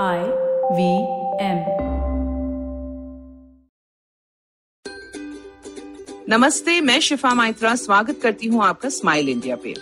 I 0.00 0.18
V 0.72 0.84
M 1.44 1.58
नमस्ते, 6.28 6.80
मैं 6.80 7.00
शिफा 7.00 7.32
माइत्रा, 7.34 7.74
स्वागत 7.74 8.20
करती 8.22 8.46
हूँ 8.46 8.64
आपका 8.64 8.88
स्माइल 8.88 9.28
इंडिया 9.28 9.56
पे। 9.56 9.74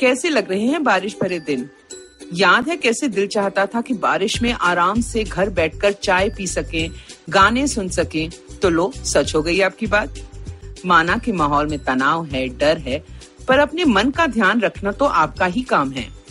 कैसे 0.00 0.28
लग 0.28 0.50
रहे 0.50 0.66
हैं 0.66 0.82
बारिश 0.84 1.16
भरे 1.22 1.38
दिन? 1.40 1.68
याद 2.32 2.68
है 2.68 2.76
कैसे 2.76 3.08
दिल 3.08 3.26
चाहता 3.26 3.66
था 3.66 3.80
कि 3.80 3.94
बारिश 3.94 4.42
में 4.42 4.52
आराम 4.52 5.00
से 5.00 5.24
घर 5.24 5.50
बैठकर 5.50 5.92
चाय 5.92 6.28
पी 6.28 6.46
सकें, 6.46 6.90
गाने 7.30 7.66
सुन 7.66 7.88
सकें 7.88 8.30
तो 8.62 8.70
लो, 8.70 8.92
सच 8.96 9.34
हो 9.34 9.42
गई 9.42 9.60
आपकी 9.60 9.86
बात। 9.86 10.14
माना 10.86 11.16
कि 11.16 11.32
माहौल 11.32 11.66
में 11.66 11.78
तनाव 11.78 12.24
है, 12.24 12.48
डर 12.48 12.78
है, 12.78 13.02
पर 13.48 13.58
अपने 13.58 13.84
मन 13.84 14.10
का 14.10 14.26
ध्यान 14.26 14.60
रखना 14.60 14.92
तो 14.92 15.04
आपका 15.04 15.46
ही 15.46 15.62
काम 15.62 15.90
है। 15.90 16.21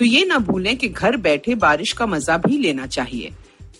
तो 0.00 0.06
ये 0.06 0.24
ना 0.24 0.38
भूलें 0.38 0.76
कि 0.76 0.88
घर 0.88 1.16
बैठे 1.16 1.54
बारिश 1.54 1.92
का 1.92 2.06
मज़ा 2.06 2.36
भी 2.36 2.58
लेना 2.58 2.86
चाहिए। 2.86 3.32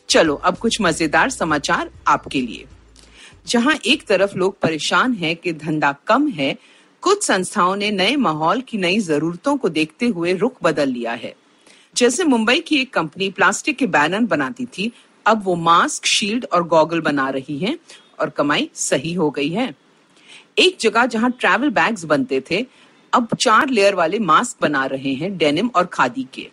चलो, 0.09 0.35
अब 0.35 0.57
कुछ 0.59 0.80
मज़ेदार 0.80 1.31
समाचार 1.31 1.90
आपके 2.07 2.40
लिए। 2.40 2.64
जहाँ 3.46 3.75
एक 3.86 4.03
तरफ़ 4.07 4.36
लोग 4.36 4.58
परेशान 4.61 5.13
हैं 5.13 5.36
कि 5.36 5.53
धंधा 5.53 5.93
कम 6.07 6.29
है, 6.29 6.57
कुछ 7.03 7.22
संस्थाओं 7.22 7.77
ने 7.77 7.91
नए 7.91 8.17
माहौल 8.17 8.61
की 8.61 8.79
नई 8.79 8.99
जरूरतों 8.99 9.57
को 9.57 9.68
देखते 9.68 10.07
हुए 10.07 10.32
रुख 10.32 10.57
बदल 10.63 10.89
लिया 10.89 11.13
है। 11.13 11.35
जैसे 11.96 12.25
मुंबई 12.25 12.61
की 12.61 12.77
एक 12.77 12.93
कंपनी 12.94 13.30
प्लास्टिक 13.30 13.77
के 13.77 13.86
बैनर 13.86 14.21
बनाती 14.21 14.66
थी, 14.66 14.93
अब 15.27 15.44
वो 15.44 15.55
मास्क, 15.55 16.07
शील्ड 16.07 16.46
और 16.52 16.66
गॉगल 16.68 17.00
बना 17.00 17.29
रही 17.30 17.58
है 17.58 17.79
और 18.21 18.30
कमाई 18.30 18.71
सही 18.75 19.13
हो 19.13 19.30
गई 19.30 19.49
है। 19.49 19.75
एक 20.58 20.77
जगह 20.80 21.07
जहाँ 21.07 21.30
ट्रैवल 21.30 21.71
बैग्स 21.71 22.05
बनते 22.05 22.43
थे 22.50 22.66
अब 23.13 23.29
चार 23.41 23.69
लेयर 23.69 23.95
वाले 23.95 24.19
मास्क 24.19 24.57
बना 24.63 24.85
रहे 24.87 25.14
हैं 25.14 25.37
डेनिम 25.39 25.71
और 25.75 25.87
खादी 25.87 26.27
के। 26.35 26.49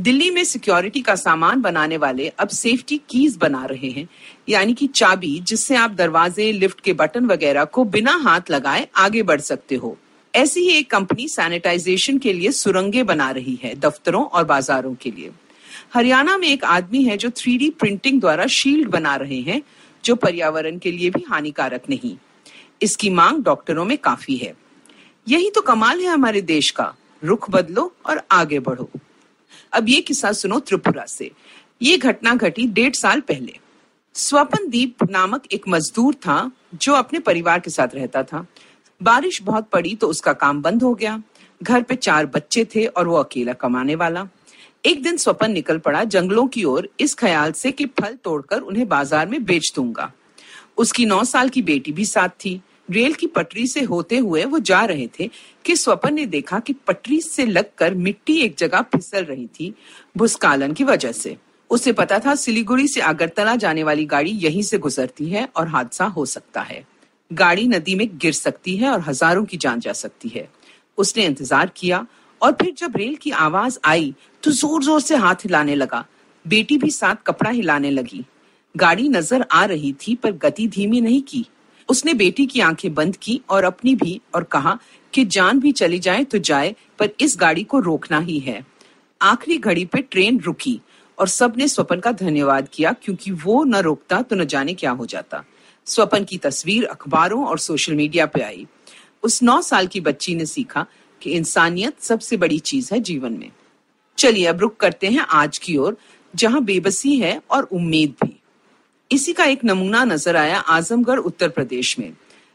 दिल्ली 0.00 0.30
में 0.30 0.44
सिक्योरिटी 0.44 1.00
का 1.00 1.14
सामान 1.14 1.60
बनाने 1.60 1.96
वाले 1.96 2.28
अब 2.28 2.48
सेफ्टी 2.48 3.00
कीज 3.10 3.36
बना 3.36 3.64
रहे 3.64 3.90
हैं, 3.90 4.08
यानी 4.48 4.74
कि 4.74 4.86
चाबी 4.86 5.40
जिससे 5.40 5.76
आप 5.76 5.90
दरवाजे 5.90 6.52
लिफ्ट 6.52 6.80
के 6.80 6.92
बटन 6.92 7.26
वगैरह 7.26 7.64
को 7.64 7.84
बिना 7.84 8.12
हाथ 8.16 8.40
लगाए 8.50 8.86
आगे 8.96 9.22
बढ़ 9.22 9.40
सकते 9.40 9.74
हो। 9.74 9.96
ऐसी 10.34 10.60
ही 10.60 10.76
एक 10.76 10.90
कंपनी 10.90 11.28
सैनिटाइजेशन 11.28 12.18
के 12.18 12.32
लिए 12.32 12.52
सुरंगे 12.52 13.02
बना 13.02 13.30
रही 13.30 13.58
है 13.62 13.74
दफ्तरों 13.74 14.24
और 14.24 14.44
बाजारों 14.44 14.94
के 14.94 15.10
लिए। 15.10 15.30
हरियाणा 15.94 16.36
में 16.36 16.48
एक 16.48 16.64
आदमी 16.64 17.02
है 17.04 17.16
जो 17.16 17.30
थ्री 17.30 17.70
प्रिंटिंग 17.70 18.20
द्वारा 18.20 18.46
शील्ड 18.46 18.88
बना 18.88 19.16
रहे 19.16 19.40
हैं, 19.40 19.62
जो 20.04 20.14
पर्यावरण 20.14 20.78
के 20.78 20.92
लिए 20.92 21.10
भी 21.10 21.24
हानिकारक 21.30 21.90
नहीं। 21.90 22.16
इसकी 22.82 23.10
मांग 23.10 23.42
डॉक्टरों 23.44 23.84
में 23.84 23.98
काफ़ी 23.98 24.36
है। 24.36 24.54
यही 25.28 25.50
तो 25.50 25.60
कमाल 25.60 26.00
है 26.00 26.06
हमारे 26.06 26.40
देश 26.40 26.70
का। 26.70 26.94
रुख 27.22 27.48
बदलो 27.50 27.82
और 28.06 28.20
आगे 28.30 28.58
बढ़ो। 28.58 28.88
अब 29.72 29.88
ये 29.88 30.00
किस्सा 30.00 30.32
सुनो 30.32 30.58
त्रिपुरा 30.58 31.04
से। 31.06 31.30
ये 31.82 31.96
घटना 31.96 32.34
घटी 32.34 32.66
डेढ़ 32.66 32.94
साल 32.94 33.20
पहले। 33.20 33.58
स्वपन 34.14 34.68
दीप 34.68 35.02
नामक 35.10 35.42
एक 35.52 35.68
मजदूर 35.68 36.14
था, 36.14 36.50
जो 36.74 36.92
अपने 36.92 37.18
परिवार 37.18 37.60
के 37.60 37.70
साथ 37.70 37.94
रहता 37.94 38.22
था। 38.22 38.46
बारिश 39.00 39.42
बहुत 39.42 39.68
पड़ी 39.68 39.94
तो 39.96 40.08
उसका 40.08 40.32
काम 40.34 40.62
बंद 40.62 40.82
हो 40.82 40.94
गया। 40.94 41.22
घर 41.60 41.82
पे 41.82 41.94
चार 41.96 42.26
बच्चे 42.26 42.64
थे 42.64 42.84
और 42.86 43.08
वो 43.08 43.16
अकेला 43.16 43.52
कमाने 43.52 43.94
वाला। 43.94 44.26
एक 44.84 45.02
दिन 45.02 45.16
स्वपन 45.16 45.52
निकल 45.52 45.78
पड़ा 45.78 46.04
जंगलों 46.04 46.46
की 46.46 46.64
ओर, 46.64 46.88
इस 47.00 47.14
ख्याल 47.14 47.52
से 47.52 47.72
कि 47.72 47.86
फल 48.00 48.16
तोड़कर 48.24 48.60
उन्हें 48.60 48.88
बाज़ार 48.88 49.26
में 49.26 49.44
बेच 49.44 49.72
दूँगा। 49.76 50.10
उसकी 50.76 51.06
नौ 51.06 51.22
साल 51.24 51.48
की 51.48 51.62
बेटी 51.62 51.92
भी 51.92 52.04
साथ 52.04 52.28
थी। 52.28 52.60
रेल 52.88 53.14
की 53.14 53.26
पटरी 53.26 53.66
से 53.66 53.82
होते 53.82 54.18
हुए 54.18 54.44
वो 54.44 54.58
जा 54.60 54.84
रहे 54.84 55.08
थे 55.18 55.28
कि 55.64 55.76
स्वपन 55.76 56.14
ने 56.14 56.26
देखा 56.26 56.58
कि 56.58 56.72
पटरी 56.86 57.20
से 57.20 57.46
लगकर 57.46 57.94
मिट्टी 57.96 58.36
एक 58.40 58.56
जगह 58.58 58.82
फिसल 58.94 59.24
रही 59.24 59.46
थी 59.50 59.74
भूस्खलन 60.16 60.72
की 60.72 60.84
वजह 60.84 61.12
से। 61.12 61.36
उसे 61.70 61.92
पता 61.92 62.18
था 62.18 62.34
सिलीगुड़ी 62.34 62.86
से 62.88 63.00
अगरतला 63.02 63.54
जाने 63.56 63.82
वाली 63.82 64.04
गाड़ी 64.06 64.30
यहीं 64.44 64.62
से 64.62 64.78
गुजरती 64.78 65.28
है 65.30 65.48
और 65.56 65.68
हादसा 65.68 66.04
हो 66.06 66.24
सकता 66.26 66.60
है। 66.60 66.84
गाड़ी 67.30 67.66
नदी 67.68 67.94
में 67.94 68.08
गिर 68.18 68.32
सकती 68.32 68.76
है 68.76 68.90
और 68.90 69.00
हज़ारों 69.00 69.44
की 69.44 69.56
जान 69.56 69.80
जा 69.80 69.92
सकती 69.94 70.28
है। 70.28 70.48
उसने 70.98 71.24
इंतज़ार 71.24 71.70
किया 71.76 72.06
और 72.40 72.52
फिर 72.52 72.72
जब 72.78 72.96
रेल 72.96 73.16
की 73.16 73.30
आवाज़ 73.32 73.78
आई 73.84 74.14
तो 74.42 74.50
ज़ोर 74.52 74.82
ज़ोर 74.84 75.00
से 75.00 75.16
हाथ 75.16 75.44
हिलाने 75.44 75.74
लगा। 75.74 76.04
बेटी 76.44 76.78
भी 76.78 76.90
साथ 76.90 77.22
कपड़ा 77.26 77.50
हिलाने 77.50 77.90
लगी। 77.90 78.24
गाड़ी 78.74 79.08
नज़र 79.08 79.44
आ 79.52 79.64
रही 79.64 79.92
थी 80.00 80.14
पर 80.14 80.32
गति 80.38 80.66
धीमी 80.68 81.00
नहीं 81.00 81.22
की। 81.22 81.44
उसने 81.88 82.14
बेटी 82.14 82.46
की 82.46 82.60
आँखें 82.60 82.94
बंद 82.94 83.16
की 83.16 83.40
और 83.50 83.64
अपनी 83.64 83.94
भी 83.94 84.20
और 84.34 84.44
कहा 84.44 84.78
कि 85.14 85.24
जान 85.24 85.60
भी 85.60 85.72
चली 85.72 85.98
जाए 85.98 86.24
तो 86.24 86.38
जाए, 86.38 86.74
पर 86.98 87.10
इस 87.20 87.36
गाड़ी 87.40 87.64
को 87.64 87.78
रोकना 87.78 88.18
ही 88.18 88.38
है। 88.38 88.66
आखिरी 89.22 89.58
घड़ी 89.58 89.84
पे 89.84 90.02
ट्रेन 90.02 90.40
रुकी 90.40 90.80
और 91.18 91.28
सबने 91.28 91.68
स्वपन 91.68 92.00
का 92.00 92.12
धन्यवाद 92.12 92.68
किया, 92.72 92.92
क्योंकि 92.92 93.30
वो 93.30 93.64
न 93.64 93.74
रोकता 93.74 94.22
तो 94.22 94.36
न 94.36 94.44
जाने 94.44 94.74
क्या 94.74 94.90
हो 94.90 95.06
जाता। 95.06 95.44
स्वपन 95.86 96.24
की 96.24 96.38
तस्वीर 96.38 96.84
अखबारों 96.84 97.46
और 97.46 97.58
सोशल 97.58 97.94
मीडिया 97.94 98.26
पे 98.26 98.40
आई। 98.40 98.66
उस 99.22 99.42
नौ 99.42 99.62
साल 99.62 99.86
की 99.86 100.00
बच्ची 100.00 100.34
ने 100.34 100.46
सीखा 100.46 100.86
कि 101.22 101.30
इंसानियत 101.30 102.00
सबसे 102.00 102.36
बड़ी 102.36 102.58
चीज़ 102.58 102.94
है 102.94 103.00
जीवन 103.00 103.32
में। 103.32 103.50
चलिए 104.18 104.46
अब 104.46 104.60
रुक 104.60 104.76
करते 104.76 105.06
हैं 105.06 105.20
आज 105.20 105.58
की 105.58 105.76
ओर, 105.76 105.96
जहाँ 106.36 106.64
बेबसी 106.64 107.16
है 107.16 107.42
और 107.50 107.62
उम्मीद 107.62 108.14
भी। 108.24 108.37
इसी 109.10 109.32
का 109.32 109.44
एक 109.44 109.64
नमूना 109.64 110.04
नज़र 110.04 110.36
आया 110.36 110.58
आजमगढ़, 110.58 111.18
उत्तर 111.18 111.48
प्रदेश 111.48 111.98
में। 111.98 112.12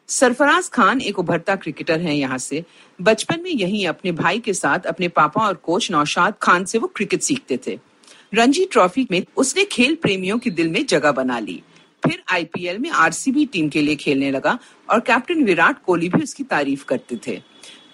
सरफराज 0.09 0.69
खान 0.69 0.99
एक 1.01 1.19
उभरता 1.19 1.55
क्रिकेटर 1.55 1.99
है 1.99 2.15
यहाँ 2.15 2.37
से। 2.37 2.63
बचपन 2.99 3.41
में 3.43 3.49
यही 3.51 3.83
अपने 3.85 4.11
भाई 4.11 4.39
के 4.39 4.53
साथ 4.53 4.85
अपने 4.85 5.07
पापा 5.09 5.45
और 5.47 5.53
कोच 5.55 5.89
नौशाद 5.91 6.33
खान 6.41 6.65
से 6.65 6.77
वो 6.77 6.87
क्रिकेट 6.87 7.21
सीखते 7.21 7.59
थे। 7.67 7.77
रणजी 8.33 8.65
ट्रॉफी 8.65 9.07
में 9.11 9.23
उसने 9.37 9.63
खेल 9.65 9.95
प्रेमियों 9.95 10.37
के 10.39 10.49
दिल 10.49 10.69
में 10.71 10.85
जगह 10.85 11.11
बना 11.11 11.39
ली। 11.39 11.61
फिर 12.03 12.21
आईपीएल 12.31 12.77
में 12.77 12.89
आरसीबी 12.91 13.45
टीम 13.45 13.69
के 13.69 13.81
लिए 13.81 13.95
खेलने 13.95 14.31
लगा 14.31 14.57
और 14.89 14.99
कैप्टन 15.01 15.43
विराट 15.43 15.81
कोहली 15.85 16.09
भी 16.09 16.21
उसकी 16.23 16.43
तारीफ़ 16.43 16.85
करते 16.85 17.19
थे। 17.27 17.41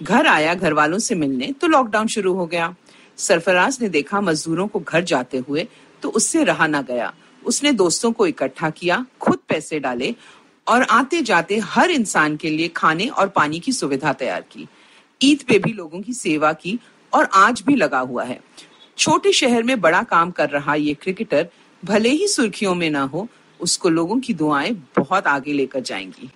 घर 0.04 0.28
आया 0.28 0.54
घर 0.54 0.74
वालों 0.74 1.00
से 1.00 1.16
मिलने 1.16 1.52
तो 1.52 1.68
लॉकडाउन 1.68 2.08
शुरू 2.08 2.34
हो 2.34 2.46
गया। 2.48 2.74
सरफराज 3.18 3.78
ने 3.82 3.90
देखा 3.90 4.22
मजदूरों 4.22 4.68
को 4.68 4.80
घर 4.80 5.04
जाते 5.06 5.38
हुए 5.48 5.68
तो 6.04 6.10
उससे 6.12 6.44
रहा 6.44 6.68
ना 6.68 6.82
गया। 6.82 7.14
उसने 7.50 7.72
दोस्तों 7.72 8.12
को 8.12 8.28
इकट्ठा 8.28 8.70
किया, 8.70 9.06
खुद 9.22 9.40
पैसे 9.50 9.80
डाले 9.80 10.16
और 10.68 10.84
आते 10.84 11.22
जाते 11.22 11.58
हर 11.58 11.92
इंसान 11.92 12.36
के 12.38 12.50
लिए 12.50 12.68
खाने 12.68 13.08
और 13.08 13.28
पानी 13.28 13.60
की 13.60 13.72
सुविधा 13.72 14.14
तैयार 14.14 14.42
की। 14.42 14.68
ईद 15.22 15.44
पे 15.48 15.60
भी 15.60 15.74
लोगों 15.74 16.02
की 16.02 16.14
सेवा 16.14 16.54
की 16.54 16.80
और 17.14 17.30
आज 17.34 17.62
भी 17.62 17.76
लगा 17.76 18.00
हुआ 18.00 18.24
है। 18.24 18.40
छोटे 18.98 19.32
शहर 19.34 19.64
में 19.64 19.82
बड़ा 19.82 20.04
काम 20.04 20.32
कर 20.32 20.50
रहा 20.50 20.76
ये 20.76 20.94
क्रिकेटर, 20.94 21.48
भले 21.86 22.10
ही 22.10 22.28
सुर्खियों 22.28 22.76
में 22.76 22.90
ना 22.90 23.02
हो, 23.02 23.28
उसको 23.60 23.90
लोगों 23.90 24.20
की 24.20 24.34
दुआएँ 24.34 24.72
बहुत 24.98 25.28
आगे 25.28 25.54
लेकर 25.54 25.80
जाएँगी। 25.80 26.30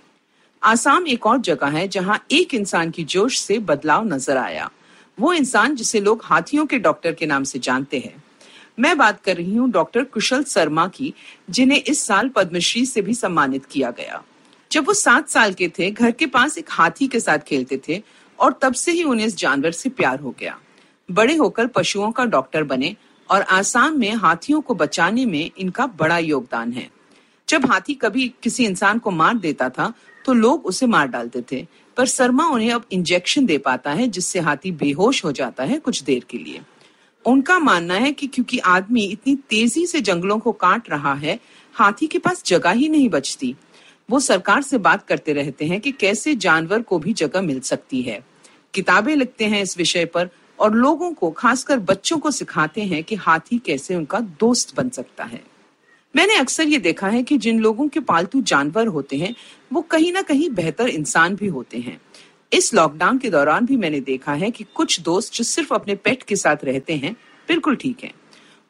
आसाम 0.63 1.07
एक 1.07 1.25
और 1.25 1.37
जगह 1.37 1.67
है 1.67 1.87
जहाँ 1.87 2.25
एक 2.31 2.53
इंसान 2.53 2.91
की 2.91 3.03
जोश 3.03 3.39
से 3.39 3.59
बदलाव 3.59 4.05
नज़र 4.05 4.37
आया। 4.37 4.69
वो 5.19 5.33
इंसान 5.33 5.75
जिसे 5.75 5.99
लोग 5.99 6.21
हाथियों 6.23 6.65
के 6.65 6.79
डॉक्टर 6.79 7.13
के 7.13 7.25
नाम 7.25 7.43
से 7.43 7.59
जानते 7.59 7.99
हैं। 7.99 8.23
मैं 8.77 8.97
बात 8.97 9.21
कर 9.21 9.35
रही 9.37 9.55
हूँ 9.55 9.69
डॉक्टर 9.71 10.03
कुशल 10.03 10.43
शर्मा 10.43 10.87
की, 10.87 11.13
जिन्हें 11.49 11.81
इस 11.81 12.05
साल 12.05 12.29
पद्मश्री 12.29 12.85
से 12.85 13.01
भी 13.01 13.13
सम्मानित 13.13 13.65
किया 13.65 13.91
गया। 13.91 14.23
जब 14.71 14.87
वो 14.87 14.93
सात 14.93 15.29
साल 15.29 15.53
के 15.53 15.67
थे, 15.69 15.89
घर 15.91 16.11
के 16.11 16.25
पास 16.25 16.57
एक 16.57 16.69
हाथी 16.69 17.07
के 17.07 17.19
साथ 17.19 17.39
खेलते 17.39 17.79
थे 17.87 18.01
और 18.39 18.59
तब 18.61 18.73
से 18.73 18.91
ही 18.91 19.03
उन्हें 19.03 19.25
इस 19.27 19.37
जानवर 19.37 19.71
से 19.71 19.89
प्यार 19.89 20.19
हो 20.19 20.35
गया। 20.39 20.57
बड़े 21.09 21.35
होकर 21.35 21.67
पशुओं 21.67 22.11
का 22.11 22.25
डॉक्टर 22.25 22.63
बने 22.63 22.95
और 23.29 23.41
आसाम 23.41 23.99
में 23.99 24.13
हाथियों 24.13 24.61
को 24.61 24.75
बचाने 24.75 25.25
में 25.25 25.51
इनका 25.57 25.87
बड़ा 25.87 26.17
योगदान 26.17 26.73
है। 26.73 26.89
जब 27.47 27.65
हाथी 27.65 27.93
कभी 27.93 28.27
किसी 28.43 28.65
इंसान 28.65 28.99
को 28.99 29.11
मार 29.11 29.37
देता 29.37 29.69
था 29.69 29.93
तो 30.25 30.33
लोग 30.33 30.65
उसे 30.65 30.85
मार 30.87 31.07
डालते 31.07 31.43
थे, 31.51 31.65
पर 31.97 32.05
शर्मा 32.05 32.45
उन्हें 32.47 32.71
अब 32.71 32.85
इंजेक्शन 32.91 33.45
दे 33.45 33.57
पाता 33.57 33.91
है, 33.91 34.07
जिससे 34.07 34.39
हाथी 34.39 34.71
बेहोश 34.71 35.23
हो 35.25 35.31
जाता 35.31 35.63
है 35.63 35.77
कुछ 35.79 36.01
देर 36.03 36.25
के 36.29 36.37
लिए। 36.37 36.61
उनका 37.25 37.59
मानना 37.59 37.93
है 37.93 38.11
कि 38.11 38.27
क्योंकि 38.27 38.57
आदमी 38.57 39.03
इतनी 39.03 39.35
तेज़ी 39.35 39.87
से 39.87 40.01
जंगलों 40.01 40.39
को 40.39 40.51
काट 40.51 40.89
रहा 40.89 41.13
है, 41.13 41.39
हाथी 41.73 42.07
के 42.07 42.17
पास 42.17 42.43
जगह 42.45 42.71
ही 42.71 42.89
नहीं 42.89 43.09
बचती। 43.09 43.55
वो 44.09 44.19
सरकार 44.19 44.61
से 44.61 44.77
बात 44.77 45.07
करते 45.07 45.33
रहते 45.33 45.65
हैं 45.65 45.81
कि 45.81 45.91
कैसे 45.91 46.35
जानवर 46.35 46.81
को 46.81 46.99
भी 46.99 47.13
जगह 47.13 47.41
मिल 47.41 47.59
सकती 47.59 48.01
है। 48.01 48.25
किताबें 48.73 49.15
लिखते 49.15 49.45
हैं 49.45 49.61
इस 49.61 49.77
विषय 49.77 50.05
पर 50.05 50.29
और 50.59 50.73
लोगों 50.73 51.13
को, 51.13 51.31
खासकर 51.31 51.79
बच्चों 51.79 52.17
को 52.17 52.31
सिखाते 52.31 52.81
हैं 52.81 53.03
कि 53.03 53.15
हाथी 53.15 53.57
कैसे 53.57 53.95
उनका 53.95 54.19
दोस्त 54.19 54.77
बन 54.77 54.89
सकता 54.89 55.23
है। 55.23 55.43
मैंने 56.15 56.35
अक्सर 56.35 56.67
ये 56.67 56.77
देखा 56.77 57.07
है 57.07 57.23
कि 57.23 57.37
जिन 57.37 57.59
लोगों 57.59 57.87
के 57.87 57.99
पालतू 57.99 58.41
जानवर 58.41 58.87
होते 58.87 59.17
हैं, 59.17 59.35
वो 59.73 59.81
कहीं 59.81 60.13
ना 60.13 60.21
कहीं 60.21 60.49
बेहतर 60.49 60.87
इंसान 60.87 61.35
भी 61.35 61.47
होते 61.47 61.77
हैं। 61.77 62.01
इस 62.53 62.73
लॉकडाउन 62.73 63.17
के 63.17 63.29
दौरान 63.29 63.65
भी 63.65 63.75
मैंने 63.77 63.99
देखा 64.01 64.33
है 64.33 64.49
कि 64.51 64.65
कुछ 64.75 64.99
दोस्त 65.01 65.33
जो 65.33 65.43
सिर्फ़ 65.43 65.73
अपने 65.73 65.95
पेट 65.95 66.23
के 66.23 66.35
साथ 66.35 66.63
रहते 66.63 66.95
हैं, 66.95 67.15
बिल्कुल 67.49 67.75
ठीक 67.75 68.03
है। 68.03 68.11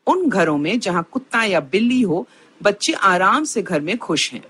उन 0.08 0.28
घरों 0.30 0.58
में 0.58 0.80
जहाँ 0.80 1.08
कुत्ता 1.12 1.44
या 1.44 1.60
बिल्ली 1.62 2.02
हो, 2.02 2.28
बच्चे 2.62 2.94
आराम 2.94 3.44
से 3.44 3.62
घर 3.62 3.82
में 3.82 3.98
खुश 3.98 4.32
हैं। 4.34 4.44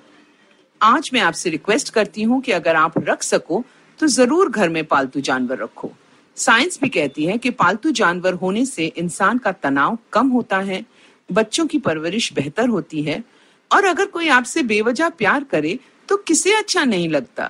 आज 0.82 1.10
मैं 1.14 1.22
आपसे 1.22 1.50
रिक्वेस्ट 1.50 1.90
करती 1.90 2.24
हूँ 2.24 2.42
कि 2.42 2.52
अगर 2.52 2.76
आप 2.76 2.98
रख 3.00 3.24
सको 3.24 3.64
तो 4.00 4.08
ज़रूर 4.08 4.50
घर 4.50 4.70
में 4.70 4.84
पालतू 4.86 5.22
जानवर 5.22 5.58
रखो। 5.58 5.92
साइंस 6.38 6.80
भी 6.82 6.90
कहती 6.90 7.26
है 7.26 7.38
कि 7.38 7.50
पालतू 7.52 7.92
जानवर 7.92 8.34
होने 8.34 8.66
से 8.66 8.86
इंसान 8.88 9.38
का 9.38 9.52
तनाव 9.54 9.98
कम 10.14 10.30
होता 10.30 10.60
है, 10.60 10.84
बच्चों 11.30 11.66
की 11.68 11.80
परवरिश 11.80 12.32
बेहतर 12.34 12.70
होती 12.70 13.04
है, 13.04 13.24
और 13.72 13.86
अगर 13.86 14.06
कोई 14.06 14.28
आपसे 14.30 14.64
बेवजह 14.64 15.10
प्यार 15.10 15.44
करे 15.44 15.78
तो 16.10 16.18
किसे 16.18 16.54
अच्छा 16.54 16.84
नहीं 16.84 17.10
लगता? 17.10 17.50